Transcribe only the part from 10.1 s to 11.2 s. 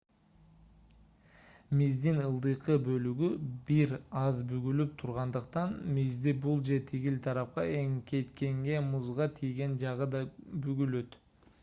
да бүгүлөт